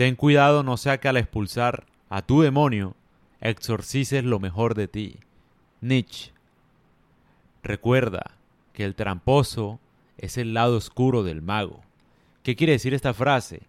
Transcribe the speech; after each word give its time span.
Ten 0.00 0.16
cuidado 0.16 0.62
no 0.62 0.78
sea 0.78 0.98
que 0.98 1.08
al 1.08 1.18
expulsar 1.18 1.84
a 2.08 2.22
tu 2.22 2.40
demonio 2.40 2.96
exorcices 3.42 4.24
lo 4.24 4.40
mejor 4.40 4.74
de 4.74 4.88
ti. 4.88 5.18
Nietzsche. 5.82 6.32
Recuerda 7.62 8.30
que 8.72 8.86
el 8.86 8.94
tramposo 8.94 9.78
es 10.16 10.38
el 10.38 10.54
lado 10.54 10.78
oscuro 10.78 11.22
del 11.22 11.42
mago. 11.42 11.82
¿Qué 12.42 12.56
quiere 12.56 12.72
decir 12.72 12.94
esta 12.94 13.12
frase? 13.12 13.60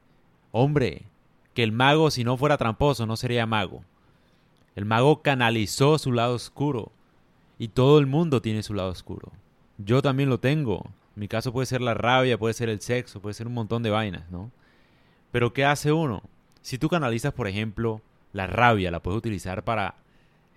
Hombre, 0.54 1.02
que 1.54 1.64
el 1.64 1.74
mago 1.74 2.10
si 2.12 2.24
no 2.24 2.38
fuera 2.38 2.56
tramposo 2.56 3.06
no 3.06 3.18
sería 3.18 3.46
mago. 3.46 3.84
El 4.78 4.86
mago 4.86 5.22
canalizó 5.22 5.98
su 5.98 6.14
lado 6.14 6.36
oscuro 6.36 6.94
y 7.60 7.68
todo 7.68 8.00
el 8.00 8.08
mundo 8.08 8.42
tiene 8.42 8.64
su 8.64 8.74
lado 8.74 8.92
oscuro. 8.92 9.34
Yo 9.80 10.02
también 10.02 10.30
lo 10.30 10.40
tengo. 10.40 10.92
mi 11.14 11.28
caso 11.28 11.52
puede 11.52 11.66
ser 11.66 11.82
la 11.82 11.94
rabia, 11.94 12.38
puede 12.38 12.54
ser 12.54 12.70
el 12.70 12.80
sexo, 12.80 13.22
puede 13.22 13.34
ser 13.34 13.48
un 13.48 13.54
montón 13.54 13.84
de 13.84 13.90
vainas, 13.90 14.32
¿no? 14.32 14.50
Pero 15.32 15.54
¿qué 15.54 15.66
hace 15.66 15.92
uno? 15.92 16.24
Si 16.62 16.78
tú 16.78 16.90
canalizas, 16.90 17.34
por 17.34 17.48
ejemplo, 17.48 18.02
la 18.34 18.48
rabia, 18.48 18.92
la 18.92 19.02
puedes 19.02 19.18
utilizar 19.18 19.64
para 19.64 19.96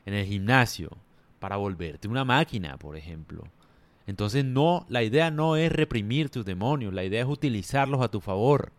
en 0.06 0.14
el 0.14 0.26
gimnasio, 0.26 0.90
para 1.38 1.56
volverte 1.56 2.08
una 2.08 2.24
máquina, 2.24 2.76
por 2.76 2.96
ejemplo. 2.96 3.44
Entonces 4.06 4.44
no, 4.44 4.84
la 4.88 5.02
idea 5.02 5.30
no 5.30 5.56
es 5.56 5.72
reprimir 5.72 6.28
tus 6.28 6.44
demonios, 6.44 6.92
la 6.92 7.04
idea 7.04 7.22
es 7.22 7.28
utilizarlos 7.28 8.02
a 8.02 8.08
tu 8.08 8.20
favor. 8.20 8.72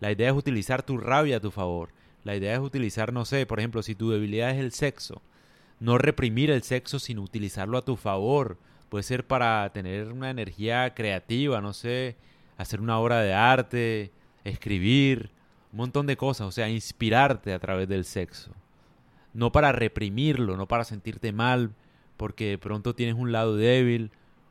La 0.00 0.10
idea 0.10 0.30
es 0.30 0.36
utilizar 0.36 0.82
tu 0.82 0.98
rabia 0.98 1.36
a 1.36 1.40
tu 1.40 1.50
favor. 1.50 1.90
La 2.24 2.34
idea 2.34 2.54
es 2.54 2.60
utilizar, 2.60 3.12
no 3.12 3.24
sé, 3.24 3.46
por 3.46 3.58
ejemplo, 3.58 3.82
si 3.82 3.94
tu 3.94 4.10
debilidad 4.10 4.50
es 4.50 4.58
el 4.58 4.72
sexo, 4.72 5.20
no 5.80 5.98
reprimir 5.98 6.50
el 6.50 6.62
sexo, 6.62 6.98
sino 6.98 7.22
utilizarlo 7.22 7.76
a 7.76 7.84
tu 7.84 7.96
favor. 7.96 8.56
Puede 8.88 9.02
ser 9.02 9.26
para 9.26 9.70
tener 9.72 10.12
una 10.12 10.30
energía 10.30 10.94
creativa, 10.94 11.60
no 11.60 11.72
sé, 11.72 12.16
hacer 12.56 12.80
una 12.80 12.98
obra 12.98 13.20
de 13.20 13.34
arte, 13.34 14.10
escribir, 14.44 15.30
un 15.72 15.78
montón 15.78 16.06
de 16.06 16.16
cosas, 16.16 16.46
o 16.46 16.52
sea, 16.52 16.68
inspirarte 16.68 17.52
a 17.52 17.58
través 17.58 17.88
del 17.88 18.04
sexo. 18.04 18.52
No 19.32 19.52
para 19.52 19.72
reprimirlo, 19.72 20.56
no 20.56 20.68
para 20.68 20.84
sentirte 20.84 21.32
mal, 21.32 21.72
porque 22.16 22.50
de 22.50 22.58
pronto 22.58 22.94
tienes 22.94 23.14
un 23.14 23.32
lado 23.32 23.56
débil, 23.56 24.10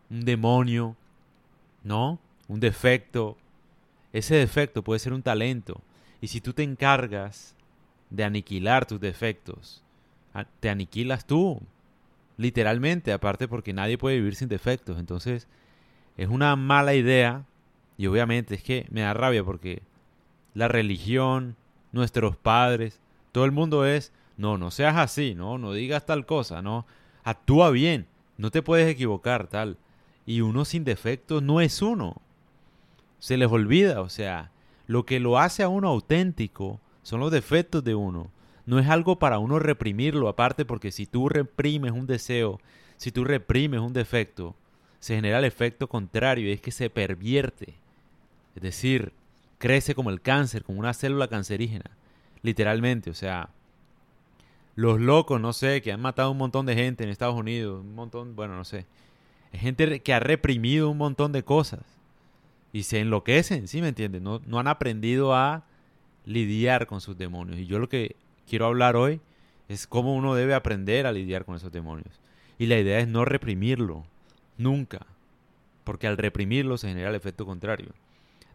un 0.10 0.26
demonio, 0.26 0.96
¿no? 1.84 2.20
Un 2.48 2.60
defecto. 2.60 3.38
Ese 4.14 4.36
defecto 4.36 4.84
puede 4.84 5.00
ser 5.00 5.14
un 5.14 5.22
talento. 5.22 5.82
Y 6.22 6.28
si 6.28 6.42
tú 6.42 6.54
te 6.54 6.64
encargas 6.64 7.56
de 8.10 8.24
aniquilar 8.24 8.86
tus 8.88 9.00
defectos, 9.00 9.84
te 10.60 10.70
aniquilas 10.70 11.26
tú, 11.26 11.62
literalmente, 12.38 13.14
aparte 13.14 13.48
porque 13.48 13.74
nadie 13.74 13.98
puede 13.98 14.18
vivir 14.18 14.36
sin 14.36 14.50
defectos. 14.50 15.00
Entonces, 15.00 15.48
es 16.18 16.28
una 16.28 16.56
mala 16.56 16.96
idea 16.96 17.46
y 17.98 18.08
obviamente 18.08 18.56
es 18.56 18.64
que 18.64 18.88
me 18.90 19.02
da 19.02 19.14
rabia 19.14 19.44
porque 19.44 19.84
la 20.54 20.68
religión, 20.68 21.56
nuestros 21.92 22.36
padres, 22.38 23.00
todo 23.32 23.46
el 23.46 23.52
mundo 23.52 23.86
es, 23.86 24.12
no, 24.38 24.58
no 24.58 24.72
seas 24.72 24.98
así, 24.98 25.36
no, 25.36 25.58
no 25.58 25.74
digas 25.74 26.06
tal 26.06 26.26
cosa, 26.26 26.62
no, 26.62 26.86
actúa 27.24 27.70
bien, 27.70 28.08
no 28.38 28.52
te 28.52 28.62
puedes 28.62 28.90
equivocar, 28.90 29.48
tal. 29.48 29.78
Y 30.26 30.42
uno 30.42 30.66
sin 30.66 30.84
defectos 30.84 31.42
no 31.44 31.62
es 31.62 31.82
uno. 31.82 32.22
Se 33.20 33.38
les 33.38 33.52
olvida, 33.52 34.02
o 34.02 34.10
sea, 34.10 34.52
lo 34.88 35.06
que 35.06 35.20
lo 35.20 35.40
hace 35.40 35.64
a 35.64 35.70
uno 35.70 35.90
auténtico 35.90 36.80
son 37.04 37.20
los 37.20 37.32
defectos 37.32 37.84
de 37.84 37.96
uno. 37.96 38.30
No 38.66 38.80
es 38.80 38.88
algo 38.88 39.18
para 39.20 39.40
uno 39.40 39.60
reprimirlo, 39.60 40.28
aparte 40.28 40.66
porque 40.66 40.92
si 40.92 41.06
tú 41.06 41.30
reprimes 41.30 41.92
un 41.92 42.08
deseo, 42.08 42.60
si 42.98 43.12
tú 43.12 43.24
reprimes 43.24 43.80
un 43.80 43.94
defecto, 43.94 44.56
se 45.00 45.16
genera 45.16 45.40
el 45.40 45.46
efecto 45.46 45.88
contrario 45.88 46.48
y 46.48 46.52
es 46.52 46.62
que 46.62 46.72
se 46.72 46.90
pervierte. 46.90 47.76
Es 48.56 48.62
decir, 48.62 49.14
crece 49.62 49.94
como 49.94 50.10
el 50.10 50.22
cáncer, 50.22 50.64
como 50.64 50.80
una 50.80 50.94
célula 50.94 51.28
cancerígena, 51.28 51.92
literalmente, 52.42 53.12
o 53.12 53.14
sea, 53.14 53.50
los 54.76 55.00
locos, 55.00 55.40
no 55.40 55.54
sé, 55.54 55.84
que 55.84 55.92
han 55.92 56.02
matado 56.02 56.32
un 56.32 56.38
montón 56.40 56.66
de 56.66 56.74
gente 56.74 57.04
en 57.04 57.12
Estados 57.12 57.36
Unidos, 57.36 57.82
un 57.82 57.94
montón, 57.94 58.36
bueno, 58.36 58.56
no 58.56 58.66
sé, 58.66 58.88
es 59.52 59.62
gente 59.62 60.00
que 60.00 60.14
ha 60.16 60.20
reprimido 60.20 60.90
un 60.90 60.98
montón 60.98 61.32
de 61.32 61.44
cosas 61.44 61.82
y 62.74 62.84
se 62.84 63.02
enloquecen, 63.02 63.68
¿sí 63.68 63.82
me 63.82 63.90
entiendes? 63.90 64.24
No, 64.24 64.42
no 64.48 64.60
han 64.60 64.68
aprendido 64.68 65.36
a 65.36 65.64
lidiar 66.26 66.88
con 66.88 67.00
sus 67.00 67.16
demonios. 67.16 67.60
Y 67.60 67.68
yo 67.68 67.78
lo 67.78 67.88
que 67.88 68.16
quiero 68.50 68.66
hablar 68.66 68.96
hoy 68.96 69.22
es 69.70 69.86
cómo 69.86 70.16
uno 70.16 70.34
debe 70.34 70.56
aprender 70.56 71.06
a 71.06 71.12
lidiar 71.12 71.46
con 71.46 71.56
esos 71.56 71.72
demonios. 71.72 72.20
Y 72.58 72.66
la 72.66 72.80
idea 72.80 73.00
es 73.00 73.08
no 73.08 73.26
reprimirlo, 73.26 74.06
nunca, 74.58 75.06
porque 75.84 76.08
al 76.08 76.18
reprimirlo 76.18 76.80
se 76.80 76.88
genera 76.88 77.10
el 77.10 77.16
efecto 77.16 77.46
contrario. 77.46 77.90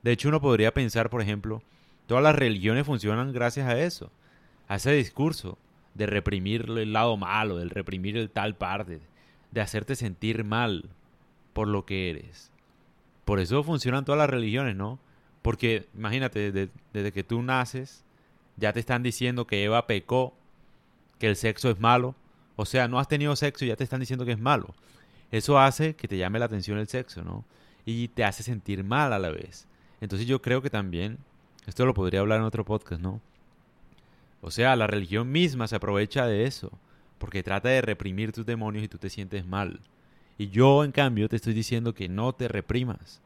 De 0.06 0.12
hecho, 0.12 0.28
uno 0.28 0.40
podría 0.40 0.72
pensar, 0.72 1.10
por 1.10 1.20
ejemplo, 1.20 1.64
todas 2.06 2.22
las 2.22 2.36
religiones 2.36 2.86
funcionan 2.86 3.32
gracias 3.32 3.66
a 3.66 3.76
eso, 3.76 4.12
a 4.68 4.76
ese 4.76 4.92
discurso 4.92 5.58
de 5.94 6.06
reprimir 6.06 6.66
el 6.68 6.92
lado 6.92 7.16
malo, 7.16 7.56
de 7.56 7.64
reprimir 7.64 8.16
el 8.16 8.30
tal 8.30 8.54
parte, 8.54 9.00
de 9.50 9.60
hacerte 9.60 9.96
sentir 9.96 10.44
mal 10.44 10.90
por 11.52 11.66
lo 11.66 11.84
que 11.86 12.08
eres. 12.08 12.52
Por 13.24 13.40
eso 13.40 13.64
funcionan 13.64 14.04
todas 14.04 14.20
las 14.20 14.30
religiones, 14.30 14.76
¿no? 14.76 15.00
Porque 15.42 15.88
imagínate, 15.92 16.52
desde, 16.52 17.12
que 17.12 17.24
tú 17.24 17.42
naces, 17.42 18.04
ya 18.56 18.72
te 18.72 18.78
están 18.78 19.02
diciendo 19.02 19.48
que 19.48 19.64
Eva 19.64 19.88
pecó, 19.88 20.34
que 21.18 21.26
el 21.26 21.34
sexo 21.34 21.68
es 21.68 21.80
malo. 21.80 22.14
O 22.54 22.64
sea, 22.64 22.86
no 22.86 23.00
has 23.00 23.08
tenido 23.08 23.34
sexo 23.34 23.64
y 23.64 23.68
ya 23.68 23.76
te 23.76 23.82
están 23.82 23.98
diciendo 23.98 24.24
que 24.24 24.30
es 24.30 24.38
malo. 24.38 24.72
Eso 25.32 25.58
hace 25.58 25.96
que 25.96 26.06
te 26.06 26.16
llame 26.16 26.38
la 26.38 26.44
atención 26.44 26.78
el 26.78 26.86
sexo, 26.86 27.24
¿no? 27.24 27.44
Y 27.84 28.06
te 28.06 28.22
hace 28.22 28.44
sentir 28.44 28.84
mal 28.84 29.12
a 29.12 29.18
la 29.18 29.30
vez. 29.30 29.66
Entonces 30.00 30.26
yo 30.26 30.42
creo 30.42 30.62
que 30.62 30.70
también, 30.70 31.18
esto 31.66 31.86
lo 31.86 31.94
podría 31.94 32.20
hablar 32.20 32.40
en 32.40 32.46
otro 32.46 32.64
podcast, 32.64 33.00
¿no? 33.00 33.20
O 34.40 34.50
sea, 34.50 34.76
la 34.76 34.86
religión 34.86 35.32
misma 35.32 35.66
se 35.66 35.76
aprovecha 35.76 36.26
de 36.26 36.44
eso, 36.44 36.70
porque 37.18 37.42
trata 37.42 37.68
de 37.68 37.80
reprimir 37.80 38.32
tus 38.32 38.46
demonios 38.46 38.84
y 38.84 38.88
tú 38.88 38.98
te 38.98 39.10
sientes 39.10 39.46
mal. 39.46 39.80
Y 40.38 40.48
yo, 40.48 40.84
en 40.84 40.92
cambio, 40.92 41.28
te 41.28 41.36
estoy 41.36 41.54
diciendo 41.54 41.94
que 41.94 42.08
no 42.08 42.34
te 42.34 42.48
reprimas. 42.48 43.22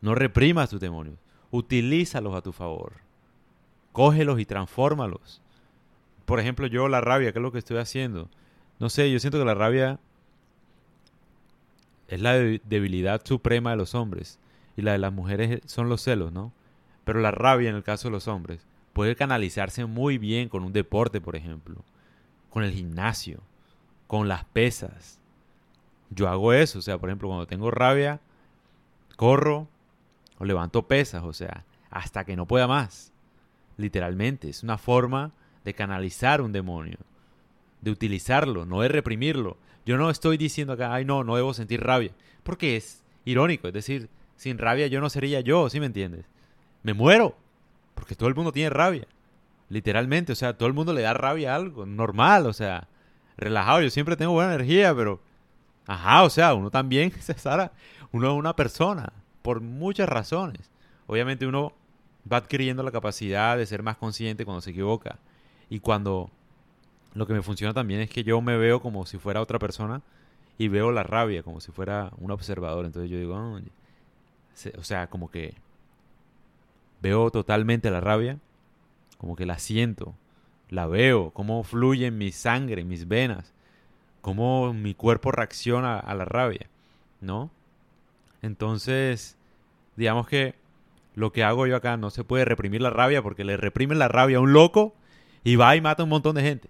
No 0.00 0.14
reprimas 0.14 0.70
tus 0.70 0.80
demonios. 0.80 1.18
Utilízalos 1.50 2.34
a 2.34 2.42
tu 2.42 2.52
favor. 2.52 2.94
Cógelos 3.92 4.38
y 4.38 4.44
transfórmalos. 4.44 5.42
Por 6.24 6.40
ejemplo, 6.40 6.66
yo 6.66 6.88
la 6.88 7.00
rabia, 7.00 7.32
¿qué 7.32 7.38
es 7.38 7.42
lo 7.42 7.52
que 7.52 7.58
estoy 7.58 7.78
haciendo? 7.78 8.28
No 8.78 8.88
sé, 8.88 9.10
yo 9.10 9.18
siento 9.18 9.38
que 9.38 9.44
la 9.44 9.54
rabia 9.54 9.98
es 12.08 12.20
la 12.20 12.34
debilidad 12.34 13.24
suprema 13.24 13.72
de 13.72 13.76
los 13.76 13.94
hombres 13.94 14.38
y 14.76 14.82
la 14.82 14.92
de 14.92 14.98
las 14.98 15.12
mujeres 15.12 15.60
son 15.66 15.88
los 15.88 16.02
celos, 16.02 16.32
¿no? 16.32 16.52
Pero 17.04 17.20
la 17.20 17.30
rabia 17.30 17.70
en 17.70 17.76
el 17.76 17.82
caso 17.82 18.08
de 18.08 18.12
los 18.12 18.28
hombres 18.28 18.66
puede 18.92 19.16
canalizarse 19.16 19.84
muy 19.84 20.18
bien 20.18 20.48
con 20.48 20.64
un 20.64 20.72
deporte, 20.72 21.20
por 21.20 21.36
ejemplo, 21.36 21.84
con 22.50 22.64
el 22.64 22.72
gimnasio, 22.72 23.40
con 24.06 24.28
las 24.28 24.44
pesas. 24.44 25.20
Yo 26.10 26.28
hago 26.28 26.52
eso, 26.52 26.78
o 26.78 26.82
sea, 26.82 26.98
por 26.98 27.08
ejemplo, 27.08 27.28
cuando 27.28 27.46
tengo 27.46 27.70
rabia, 27.70 28.20
corro 29.16 29.68
o 30.38 30.44
levanto 30.44 30.86
pesas, 30.86 31.24
o 31.24 31.32
sea, 31.32 31.64
hasta 31.90 32.24
que 32.24 32.36
no 32.36 32.46
pueda 32.46 32.66
más. 32.66 33.12
Literalmente, 33.76 34.48
es 34.48 34.62
una 34.62 34.78
forma 34.78 35.32
de 35.64 35.74
canalizar 35.74 36.40
un 36.40 36.52
demonio, 36.52 36.98
de 37.80 37.90
utilizarlo, 37.90 38.64
no 38.64 38.80
de 38.82 38.88
reprimirlo. 38.88 39.56
Yo 39.84 39.98
no 39.98 40.10
estoy 40.10 40.36
diciendo 40.36 40.74
acá, 40.74 40.94
ay 40.94 41.04
no, 41.04 41.24
no 41.24 41.36
debo 41.36 41.52
sentir 41.54 41.82
rabia, 41.82 42.12
porque 42.42 42.76
es 42.76 43.02
irónico, 43.24 43.68
es 43.68 43.74
decir, 43.74 44.08
sin 44.36 44.58
rabia 44.58 44.86
yo 44.86 45.00
no 45.00 45.10
sería 45.10 45.40
yo, 45.40 45.68
¿sí 45.70 45.80
me 45.80 45.86
entiendes? 45.86 46.26
Me 46.82 46.94
muero, 46.94 47.36
porque 47.94 48.14
todo 48.14 48.28
el 48.28 48.34
mundo 48.34 48.52
tiene 48.52 48.70
rabia. 48.70 49.06
Literalmente, 49.68 50.32
o 50.32 50.36
sea, 50.36 50.56
todo 50.56 50.68
el 50.68 50.74
mundo 50.74 50.92
le 50.92 51.02
da 51.02 51.14
rabia 51.14 51.52
a 51.52 51.56
algo, 51.56 51.86
normal, 51.86 52.46
o 52.46 52.52
sea, 52.52 52.88
relajado. 53.36 53.80
Yo 53.80 53.90
siempre 53.90 54.16
tengo 54.16 54.32
buena 54.32 54.54
energía, 54.54 54.94
pero, 54.94 55.20
ajá, 55.86 56.22
o 56.22 56.30
sea, 56.30 56.54
uno 56.54 56.70
también, 56.70 57.12
Sara, 57.36 57.72
uno 58.12 58.28
es 58.28 58.34
una 58.34 58.54
persona, 58.54 59.12
por 59.42 59.60
muchas 59.60 60.08
razones. 60.08 60.70
Obviamente 61.06 61.46
uno 61.46 61.72
va 62.30 62.38
adquiriendo 62.38 62.82
la 62.82 62.90
capacidad 62.90 63.56
de 63.56 63.66
ser 63.66 63.82
más 63.82 63.96
consciente 63.96 64.44
cuando 64.44 64.60
se 64.60 64.70
equivoca. 64.70 65.18
Y 65.68 65.80
cuando 65.80 66.30
lo 67.14 67.26
que 67.26 67.32
me 67.32 67.42
funciona 67.42 67.74
también 67.74 68.00
es 68.00 68.10
que 68.10 68.24
yo 68.24 68.40
me 68.40 68.56
veo 68.56 68.80
como 68.80 69.06
si 69.06 69.18
fuera 69.18 69.40
otra 69.40 69.58
persona 69.58 70.02
y 70.58 70.68
veo 70.68 70.92
la 70.92 71.02
rabia 71.02 71.42
como 71.42 71.60
si 71.60 71.72
fuera 71.72 72.12
un 72.18 72.30
observador. 72.30 72.84
Entonces 72.86 73.10
yo 73.10 73.18
digo, 73.18 73.34
oh, 73.34 73.60
o 74.78 74.84
sea, 74.84 75.08
como 75.08 75.30
que 75.30 75.54
veo 77.00 77.30
totalmente 77.30 77.90
la 77.90 78.00
rabia, 78.00 78.38
como 79.18 79.36
que 79.36 79.46
la 79.46 79.58
siento, 79.58 80.14
la 80.70 80.86
veo, 80.86 81.30
cómo 81.30 81.62
fluye 81.62 82.06
en 82.06 82.18
mi 82.18 82.32
sangre, 82.32 82.82
en 82.82 82.88
mis 82.88 83.08
venas, 83.08 83.52
cómo 84.20 84.72
mi 84.72 84.94
cuerpo 84.94 85.32
reacciona 85.32 85.98
a 85.98 86.14
la 86.14 86.24
rabia, 86.24 86.68
¿no? 87.20 87.50
Entonces, 88.42 89.36
digamos 89.96 90.26
que 90.28 90.54
lo 91.14 91.32
que 91.32 91.44
hago 91.44 91.66
yo 91.66 91.76
acá 91.76 91.96
no 91.96 92.10
se 92.10 92.24
puede 92.24 92.44
reprimir 92.44 92.80
la 92.82 92.90
rabia 92.90 93.22
porque 93.22 93.44
le 93.44 93.56
reprime 93.56 93.94
la 93.94 94.08
rabia 94.08 94.38
a 94.38 94.40
un 94.40 94.52
loco 94.52 94.94
y 95.44 95.56
va 95.56 95.76
y 95.76 95.80
mata 95.80 96.02
a 96.02 96.04
un 96.04 96.10
montón 96.10 96.34
de 96.36 96.42
gente. 96.42 96.68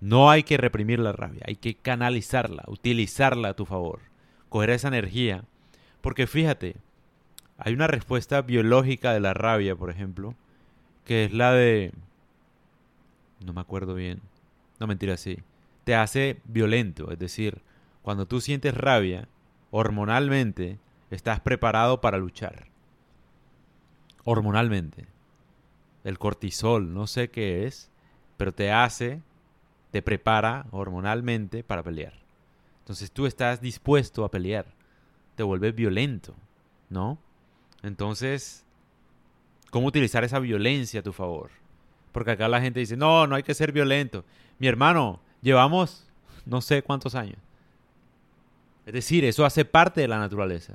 No 0.00 0.30
hay 0.30 0.42
que 0.42 0.56
reprimir 0.56 0.98
la 0.98 1.12
rabia, 1.12 1.42
hay 1.46 1.56
que 1.56 1.74
canalizarla, 1.74 2.64
utilizarla 2.66 3.50
a 3.50 3.54
tu 3.54 3.66
favor, 3.66 4.00
coger 4.48 4.70
esa 4.70 4.88
energía. 4.88 5.44
Porque 6.00 6.26
fíjate, 6.26 6.76
hay 7.60 7.74
una 7.74 7.86
respuesta 7.86 8.42
biológica 8.42 9.12
de 9.12 9.20
la 9.20 9.34
rabia, 9.34 9.76
por 9.76 9.90
ejemplo, 9.90 10.34
que 11.04 11.24
es 11.24 11.32
la 11.32 11.52
de 11.52 11.92
no 13.44 13.52
me 13.52 13.60
acuerdo 13.60 13.94
bien. 13.94 14.20
No, 14.78 14.86
mentira, 14.86 15.16
sí. 15.16 15.38
Te 15.84 15.94
hace 15.94 16.40
violento, 16.44 17.10
es 17.10 17.18
decir, 17.18 17.62
cuando 18.02 18.26
tú 18.26 18.40
sientes 18.40 18.74
rabia, 18.74 19.28
hormonalmente, 19.70 20.78
estás 21.10 21.40
preparado 21.40 22.00
para 22.00 22.18
luchar. 22.18 22.66
Hormonalmente. 24.24 25.06
El 26.04 26.18
cortisol, 26.18 26.92
no 26.92 27.06
sé 27.06 27.30
qué 27.30 27.66
es, 27.66 27.90
pero 28.36 28.52
te 28.52 28.72
hace, 28.72 29.22
te 29.90 30.02
prepara 30.02 30.66
hormonalmente 30.70 31.64
para 31.64 31.82
pelear. 31.82 32.14
Entonces 32.80 33.10
tú 33.10 33.26
estás 33.26 33.60
dispuesto 33.60 34.24
a 34.24 34.30
pelear. 34.30 34.66
Te 35.34 35.42
vuelves 35.42 35.74
violento, 35.74 36.34
¿no? 36.88 37.18
Entonces, 37.82 38.64
¿cómo 39.70 39.86
utilizar 39.86 40.24
esa 40.24 40.38
violencia 40.38 41.00
a 41.00 41.02
tu 41.02 41.12
favor? 41.12 41.50
Porque 42.12 42.32
acá 42.32 42.48
la 42.48 42.60
gente 42.60 42.80
dice, 42.80 42.96
no, 42.96 43.26
no 43.26 43.36
hay 43.36 43.42
que 43.42 43.54
ser 43.54 43.72
violento. 43.72 44.24
Mi 44.58 44.66
hermano, 44.66 45.20
llevamos 45.42 46.06
no 46.44 46.60
sé 46.60 46.82
cuántos 46.82 47.14
años. 47.14 47.38
Es 48.86 48.92
decir, 48.92 49.24
eso 49.24 49.44
hace 49.44 49.64
parte 49.64 50.00
de 50.00 50.08
la 50.08 50.18
naturaleza. 50.18 50.74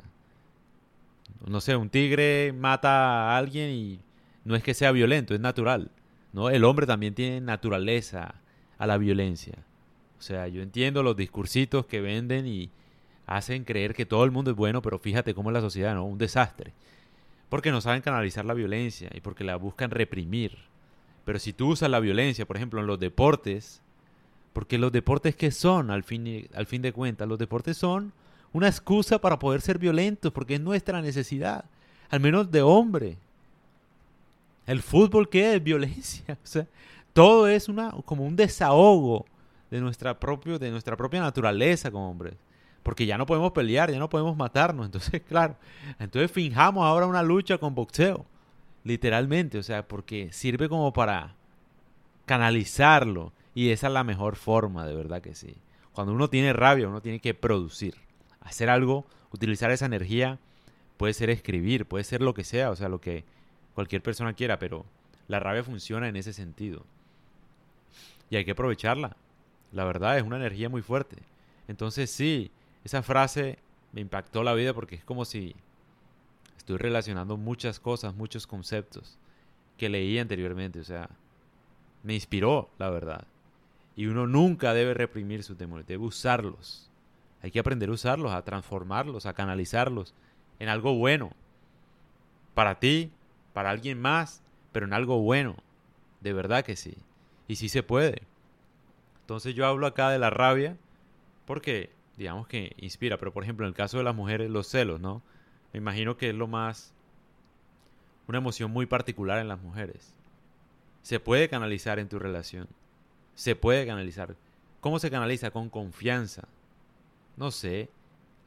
No 1.45 1.61
sé, 1.61 1.75
un 1.75 1.89
tigre 1.89 2.53
mata 2.53 3.31
a 3.31 3.37
alguien 3.37 3.69
y 3.69 3.99
no 4.45 4.55
es 4.55 4.63
que 4.63 4.73
sea 4.73 4.91
violento, 4.91 5.33
es 5.33 5.39
natural. 5.39 5.91
¿no? 6.33 6.49
El 6.49 6.63
hombre 6.63 6.85
también 6.85 7.13
tiene 7.13 7.41
naturaleza 7.41 8.35
a 8.77 8.87
la 8.87 8.97
violencia. 8.97 9.55
O 10.17 10.21
sea, 10.21 10.47
yo 10.47 10.61
entiendo 10.61 11.03
los 11.03 11.15
discursitos 11.15 11.85
que 11.85 12.01
venden 12.01 12.47
y 12.47 12.69
hacen 13.27 13.63
creer 13.63 13.93
que 13.93 14.05
todo 14.05 14.23
el 14.23 14.31
mundo 14.31 14.51
es 14.51 14.57
bueno, 14.57 14.81
pero 14.81 14.99
fíjate 14.99 15.33
cómo 15.33 15.49
es 15.49 15.53
la 15.53 15.61
sociedad, 15.61 15.95
¿no? 15.95 16.05
Un 16.05 16.17
desastre. 16.17 16.73
Porque 17.49 17.71
no 17.71 17.81
saben 17.81 18.01
canalizar 18.01 18.45
la 18.45 18.53
violencia 18.53 19.09
y 19.13 19.21
porque 19.21 19.43
la 19.43 19.55
buscan 19.55 19.91
reprimir. 19.91 20.57
Pero 21.25 21.39
si 21.39 21.53
tú 21.53 21.69
usas 21.69 21.89
la 21.89 21.99
violencia, 21.99 22.45
por 22.45 22.57
ejemplo, 22.57 22.79
en 22.81 22.87
los 22.87 22.99
deportes, 22.99 23.81
porque 24.53 24.77
los 24.77 24.91
deportes 24.91 25.35
que 25.35 25.51
son, 25.51 25.91
al 25.91 26.03
fin, 26.03 26.47
al 26.53 26.65
fin 26.65 26.81
de 26.81 26.93
cuentas, 26.93 27.27
los 27.27 27.39
deportes 27.39 27.77
son 27.77 28.13
una 28.53 28.67
excusa 28.67 29.19
para 29.19 29.37
poder 29.37 29.61
ser 29.61 29.79
violentos, 29.79 30.31
porque 30.31 30.55
es 30.55 30.61
nuestra 30.61 31.01
necesidad, 31.01 31.65
al 32.09 32.19
menos 32.19 32.49
de 32.51 32.61
hombre. 32.61 33.17
El 34.65 34.81
fútbol, 34.81 35.29
¿qué 35.29 35.55
es? 35.55 35.63
Violencia. 35.63 36.37
O 36.43 36.47
sea, 36.47 36.67
todo 37.13 37.47
es 37.47 37.69
una, 37.69 37.91
como 38.05 38.25
un 38.25 38.35
desahogo 38.35 39.25
de 39.71 39.81
nuestra, 39.81 40.19
propio, 40.19 40.59
de 40.59 40.71
nuestra 40.71 40.95
propia 40.95 41.21
naturaleza 41.21 41.91
como 41.91 42.09
hombres. 42.09 42.35
Porque 42.85 43.07
ya 43.07 43.17
no 43.17 43.25
podemos 43.25 43.51
pelear, 43.51 43.91
ya 43.91 43.97
no 43.97 44.09
podemos 44.09 44.37
matarnos. 44.37 44.85
Entonces, 44.93 45.19
claro, 45.23 45.55
entonces 45.97 46.29
finjamos 46.31 46.85
ahora 46.85 47.07
una 47.07 47.23
lucha 47.23 47.57
con 47.57 47.73
boxeo. 47.73 48.27
Literalmente, 48.83 49.57
o 49.57 49.63
sea, 49.63 49.87
porque 49.87 50.31
sirve 50.31 50.69
como 50.69 50.93
para 50.93 51.33
canalizarlo. 52.27 53.33
Y 53.55 53.71
esa 53.71 53.87
es 53.87 53.93
la 53.93 54.03
mejor 54.03 54.35
forma, 54.35 54.85
de 54.85 54.93
verdad 54.93 55.19
que 55.19 55.33
sí. 55.33 55.55
Cuando 55.93 56.13
uno 56.13 56.29
tiene 56.29 56.53
rabia, 56.53 56.87
uno 56.87 57.01
tiene 57.01 57.19
que 57.19 57.33
producir. 57.33 57.95
Hacer 58.41 58.69
algo, 58.69 59.07
utilizar 59.31 59.71
esa 59.71 59.87
energía. 59.87 60.37
Puede 60.97 61.13
ser 61.13 61.31
escribir, 61.31 61.87
puede 61.87 62.03
ser 62.03 62.21
lo 62.21 62.35
que 62.35 62.43
sea, 62.43 62.69
o 62.69 62.75
sea, 62.75 62.87
lo 62.87 63.01
que 63.01 63.23
cualquier 63.73 64.03
persona 64.03 64.33
quiera, 64.33 64.59
pero 64.59 64.85
la 65.27 65.39
rabia 65.39 65.63
funciona 65.63 66.07
en 66.07 66.17
ese 66.17 66.33
sentido. 66.33 66.85
Y 68.29 68.35
hay 68.35 68.45
que 68.45 68.51
aprovecharla. 68.51 69.17
La 69.71 69.85
verdad 69.85 70.19
es 70.19 70.23
una 70.23 70.37
energía 70.37 70.69
muy 70.69 70.83
fuerte. 70.83 71.17
Entonces 71.67 72.11
sí, 72.11 72.51
esa 72.85 73.01
frase 73.01 73.57
me 73.91 74.01
impactó 74.01 74.43
la 74.43 74.53
vida 74.53 74.73
porque 74.73 74.95
es 74.95 75.03
como 75.03 75.25
si 75.25 75.55
estoy 76.55 76.77
relacionando 76.77 77.35
muchas 77.35 77.79
cosas, 77.79 78.15
muchos 78.15 78.45
conceptos 78.45 79.17
que 79.75 79.89
leí 79.89 80.19
anteriormente. 80.19 80.79
O 80.79 80.83
sea, 80.83 81.09
me 82.03 82.13
inspiró, 82.13 82.69
la 82.77 82.91
verdad. 82.91 83.25
Y 83.95 84.05
uno 84.05 84.27
nunca 84.27 84.73
debe 84.73 84.93
reprimir 84.93 85.43
sus 85.43 85.57
temores, 85.57 85.87
debe 85.87 86.03
usarlos. 86.03 86.91
Hay 87.41 87.49
que 87.49 87.59
aprender 87.59 87.89
a 87.89 87.93
usarlos, 87.93 88.31
a 88.31 88.43
transformarlos, 88.43 89.25
a 89.25 89.33
canalizarlos 89.33 90.13
en 90.59 90.69
algo 90.69 90.93
bueno. 90.93 91.31
Para 92.53 92.79
ti, 92.79 93.11
para 93.53 93.71
alguien 93.71 93.99
más, 93.99 94.43
pero 94.71 94.85
en 94.85 94.93
algo 94.93 95.21
bueno. 95.21 95.55
De 96.21 96.33
verdad 96.33 96.63
que 96.63 96.75
sí. 96.75 96.95
Y 97.47 97.55
sí 97.55 97.67
se 97.67 97.81
puede. 97.81 98.21
Entonces 99.21 99.55
yo 99.55 99.65
hablo 99.65 99.87
acá 99.87 100.11
de 100.11 100.19
la 100.19 100.29
rabia 100.29 100.77
porque 101.45 101.94
digamos 102.17 102.47
que 102.47 102.75
inspira, 102.77 103.17
pero 103.17 103.33
por 103.33 103.43
ejemplo 103.43 103.65
en 103.65 103.69
el 103.69 103.75
caso 103.75 103.97
de 103.97 104.03
las 104.03 104.15
mujeres 104.15 104.49
los 104.49 104.67
celos, 104.67 104.99
¿no? 104.99 105.21
Me 105.73 105.79
imagino 105.79 106.17
que 106.17 106.29
es 106.29 106.35
lo 106.35 106.47
más... 106.47 106.93
una 108.27 108.37
emoción 108.37 108.71
muy 108.71 108.85
particular 108.85 109.39
en 109.39 109.47
las 109.47 109.61
mujeres. 109.61 110.13
Se 111.01 111.19
puede 111.19 111.49
canalizar 111.49 111.99
en 111.99 112.09
tu 112.09 112.17
relación. 112.17 112.67
Se 113.35 113.55
puede 113.55 113.85
canalizar. 113.85 114.35
¿Cómo 114.79 114.99
se 114.99 115.11
canaliza? 115.11 115.51
Con 115.51 115.69
confianza. 115.69 116.47
No 117.37 117.51
sé. 117.51 117.89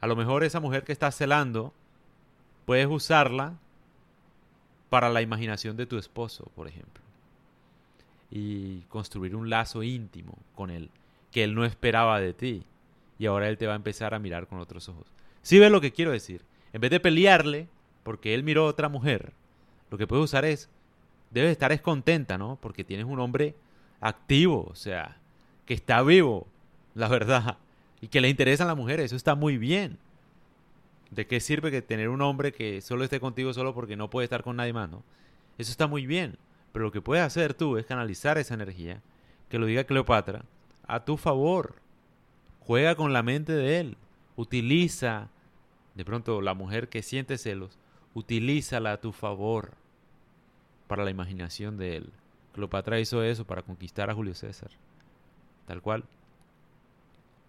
A 0.01 0.07
lo 0.07 0.15
mejor 0.15 0.43
esa 0.43 0.59
mujer 0.59 0.83
que 0.83 0.91
está 0.91 1.11
celando, 1.11 1.73
puedes 2.65 2.87
usarla 2.87 3.53
para 4.89 5.09
la 5.09 5.21
imaginación 5.21 5.77
de 5.77 5.85
tu 5.85 5.97
esposo, 5.97 6.51
por 6.55 6.67
ejemplo. 6.67 7.03
Y 8.31 8.81
construir 8.89 9.35
un 9.35 9.49
lazo 9.49 9.83
íntimo 9.83 10.37
con 10.55 10.69
él, 10.69 10.89
que 11.31 11.43
él 11.43 11.55
no 11.55 11.65
esperaba 11.65 12.19
de 12.19 12.33
ti. 12.33 12.63
Y 13.19 13.27
ahora 13.27 13.49
él 13.49 13.57
te 13.57 13.67
va 13.67 13.73
a 13.73 13.75
empezar 13.75 14.15
a 14.15 14.19
mirar 14.19 14.47
con 14.47 14.59
otros 14.59 14.89
ojos. 14.89 15.05
¿Sí 15.43 15.59
ves 15.59 15.71
lo 15.71 15.81
que 15.81 15.91
quiero 15.91 16.11
decir? 16.11 16.41
En 16.73 16.81
vez 16.81 16.89
de 16.89 16.99
pelearle 16.99 17.67
porque 18.03 18.33
él 18.33 18.43
miró 18.43 18.63
a 18.63 18.69
otra 18.69 18.89
mujer, 18.89 19.33
lo 19.91 19.97
que 19.97 20.07
puedes 20.07 20.23
usar 20.23 20.45
es, 20.45 20.69
debes 21.31 21.51
estar 21.51 21.71
es 21.71 21.81
contenta, 21.81 22.37
¿no? 22.37 22.57
Porque 22.61 22.83
tienes 22.83 23.05
un 23.05 23.19
hombre 23.19 23.55
activo, 23.99 24.67
o 24.69 24.75
sea, 24.75 25.17
que 25.65 25.73
está 25.73 26.01
vivo, 26.01 26.47
la 26.95 27.07
verdad, 27.07 27.57
y 28.01 28.07
que 28.07 28.21
le 28.21 28.29
interesan 28.29 28.67
las 28.67 28.77
mujeres, 28.77 29.05
eso 29.07 29.15
está 29.15 29.35
muy 29.35 29.57
bien. 29.57 29.97
¿De 31.11 31.27
qué 31.27 31.39
sirve 31.39 31.71
que 31.71 31.81
tener 31.81 32.09
un 32.09 32.21
hombre 32.21 32.51
que 32.51 32.81
solo 32.81 33.03
esté 33.03 33.19
contigo 33.19 33.53
solo 33.53 33.73
porque 33.73 33.95
no 33.95 34.09
puede 34.09 34.25
estar 34.25 34.43
con 34.43 34.55
nadie 34.55 34.73
más, 34.73 34.89
¿no? 34.89 35.03
Eso 35.57 35.71
está 35.71 35.87
muy 35.87 36.05
bien, 36.05 36.37
pero 36.71 36.85
lo 36.85 36.91
que 36.91 37.01
puedes 37.01 37.23
hacer 37.23 37.53
tú 37.53 37.77
es 37.77 37.85
canalizar 37.85 38.37
esa 38.37 38.53
energía, 38.53 39.01
que 39.49 39.59
lo 39.59 39.65
diga 39.65 39.83
Cleopatra, 39.83 40.45
a 40.87 41.03
tu 41.03 41.17
favor. 41.17 41.75
Juega 42.69 42.93
con 42.93 43.13
la 43.13 43.23
mente 43.23 43.51
de 43.51 43.79
él, 43.79 43.97
utiliza 44.35 45.29
de 45.95 46.05
pronto 46.05 46.39
la 46.39 46.53
mujer 46.53 46.87
que 46.87 47.01
siente 47.01 47.39
celos, 47.39 47.79
utilízala 48.13 48.91
a 48.91 49.01
tu 49.01 49.11
favor 49.11 49.71
para 50.85 51.03
la 51.03 51.09
imaginación 51.09 51.77
de 51.77 51.97
él. 51.97 52.13
Cleopatra 52.53 52.99
hizo 52.99 53.23
eso 53.23 53.43
para 53.43 53.63
conquistar 53.63 54.11
a 54.11 54.13
Julio 54.13 54.35
César. 54.35 54.69
Tal 55.65 55.81
cual. 55.81 56.03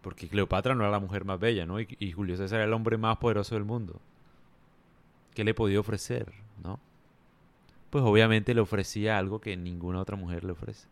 Porque 0.00 0.26
Cleopatra 0.26 0.74
no 0.74 0.84
era 0.84 0.90
la 0.90 1.00
mujer 1.00 1.26
más 1.26 1.38
bella, 1.38 1.66
¿no? 1.66 1.78
Y, 1.80 2.12
Julio 2.12 2.38
César 2.38 2.60
era 2.60 2.64
el 2.64 2.72
hombre 2.72 2.96
más 2.96 3.18
poderoso 3.18 3.56
del 3.56 3.66
mundo. 3.66 4.00
¿Qué 5.34 5.44
le 5.44 5.52
podía 5.52 5.80
ofrecer, 5.80 6.32
no? 6.64 6.80
Pues 7.90 8.02
obviamente 8.04 8.54
le 8.54 8.62
ofrecía 8.62 9.18
algo 9.18 9.38
que 9.38 9.54
ninguna 9.58 10.00
otra 10.00 10.16
mujer 10.16 10.44
le 10.44 10.52
ofrece. 10.52 10.88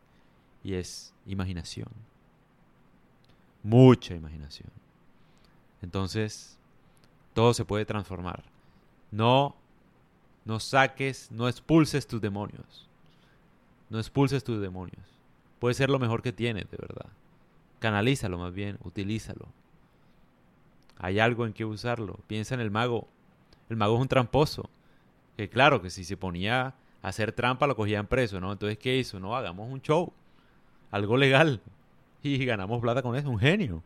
Y 0.62 0.74
es 0.74 1.14
imaginación. 1.24 1.88
Mucha 3.62 4.14
imaginación. 4.14 4.70
Entonces, 5.82 6.58
todo 7.34 7.54
se 7.54 7.64
puede 7.64 7.84
transformar. 7.84 8.44
No, 9.10 9.56
no 10.44 10.60
saques, 10.60 11.30
no 11.30 11.48
expulses 11.48 12.06
tus 12.06 12.20
demonios. 12.20 12.88
No 13.90 13.98
expulses 13.98 14.44
tus 14.44 14.60
demonios. 14.60 15.06
Puede 15.58 15.74
ser 15.74 15.90
lo 15.90 15.98
mejor 15.98 16.22
que 16.22 16.32
tienes, 16.32 16.70
de 16.70 16.76
verdad. 16.76 17.06
Canalízalo 17.78 18.38
más 18.38 18.52
bien, 18.52 18.78
utilízalo. 18.84 19.46
Hay 20.98 21.20
algo 21.20 21.46
en 21.46 21.52
que 21.52 21.64
usarlo. 21.64 22.18
Piensa 22.26 22.54
en 22.54 22.60
el 22.60 22.70
mago. 22.70 23.08
El 23.68 23.76
mago 23.76 23.94
es 23.94 24.00
un 24.00 24.08
tramposo. 24.08 24.68
Que 25.36 25.48
claro, 25.48 25.80
que 25.80 25.90
si 25.90 26.04
se 26.04 26.16
ponía 26.16 26.74
a 27.02 27.08
hacer 27.08 27.32
trampa 27.32 27.66
lo 27.66 27.76
cogían 27.76 28.06
preso, 28.06 28.40
¿no? 28.40 28.52
Entonces, 28.52 28.78
¿qué 28.78 28.96
hizo? 28.96 29.20
No, 29.20 29.36
hagamos 29.36 29.70
un 29.70 29.80
show. 29.80 30.12
Algo 30.90 31.16
legal. 31.16 31.60
Y 32.22 32.44
ganamos 32.44 32.80
plata 32.80 33.02
con 33.02 33.16
eso. 33.16 33.30
Un 33.30 33.38
genio. 33.38 33.82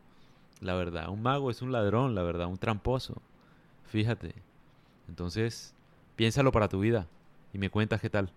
La 0.60 0.74
verdad, 0.74 1.08
un 1.08 1.22
mago 1.22 1.50
es 1.50 1.60
un 1.62 1.72
ladrón, 1.72 2.14
la 2.14 2.22
verdad, 2.22 2.46
un 2.46 2.58
tramposo. 2.58 3.20
Fíjate. 3.84 4.34
Entonces, 5.08 5.74
piénsalo 6.16 6.52
para 6.52 6.68
tu 6.68 6.80
vida 6.80 7.06
y 7.52 7.58
me 7.58 7.70
cuentas 7.70 8.00
qué 8.00 8.10
tal. 8.10 8.30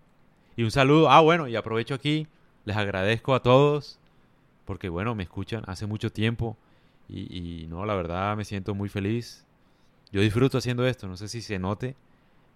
Y 0.56 0.64
un 0.64 0.70
saludo. 0.70 1.10
Ah, 1.10 1.20
bueno, 1.20 1.48
y 1.48 1.56
aprovecho 1.56 1.94
aquí. 1.94 2.26
Les 2.64 2.76
agradezco 2.76 3.34
a 3.34 3.42
todos 3.42 3.98
porque, 4.64 4.88
bueno, 4.88 5.14
me 5.14 5.22
escuchan 5.22 5.62
hace 5.68 5.86
mucho 5.86 6.10
tiempo 6.10 6.56
y, 7.08 7.62
y 7.62 7.66
no, 7.68 7.86
la 7.86 7.94
verdad 7.94 8.36
me 8.36 8.44
siento 8.44 8.74
muy 8.74 8.88
feliz. 8.88 9.46
Yo 10.10 10.20
disfruto 10.20 10.58
haciendo 10.58 10.86
esto, 10.86 11.06
no 11.06 11.16
sé 11.16 11.28
si 11.28 11.42
se 11.42 11.58
note, 11.58 11.94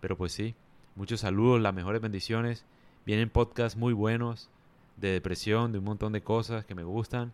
pero 0.00 0.16
pues 0.16 0.32
sí. 0.32 0.54
Muchos 0.96 1.20
saludos, 1.20 1.60
las 1.60 1.72
mejores 1.72 2.00
bendiciones. 2.00 2.64
Vienen 3.06 3.30
podcasts 3.30 3.78
muy 3.78 3.92
buenos 3.92 4.50
de 5.00 5.12
depresión, 5.12 5.72
de 5.72 5.78
un 5.78 5.84
montón 5.84 6.12
de 6.12 6.22
cosas 6.22 6.64
que 6.64 6.74
me 6.74 6.84
gustan. 6.84 7.32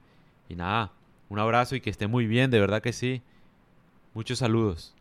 Y 0.49 0.57
nada, 0.57 0.93
un 1.29 1.39
abrazo 1.39 1.77
y 1.77 1.81
que 1.81 1.91
esté 1.91 2.07
muy 2.07 2.27
bien, 2.27 2.51
de 2.51 2.61
verdad 2.61 2.83
que 2.83 2.93
sí. 2.93 3.23
Muchos 4.15 4.39
saludos. 4.39 4.96